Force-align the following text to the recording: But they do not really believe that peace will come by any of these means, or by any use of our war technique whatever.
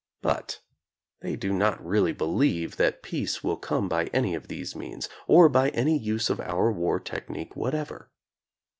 But 0.23 0.61
they 1.19 1.35
do 1.35 1.53
not 1.53 1.85
really 1.85 2.11
believe 2.11 2.77
that 2.77 3.03
peace 3.03 3.43
will 3.43 3.55
come 3.55 3.87
by 3.87 4.05
any 4.05 4.33
of 4.33 4.47
these 4.47 4.75
means, 4.75 5.07
or 5.27 5.47
by 5.47 5.69
any 5.77 5.95
use 5.95 6.27
of 6.31 6.39
our 6.39 6.71
war 6.71 6.99
technique 6.99 7.55
whatever. 7.55 8.09